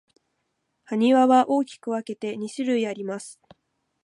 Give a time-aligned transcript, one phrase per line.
[0.85, 3.39] 埴輪は大きく分けて二種類あります。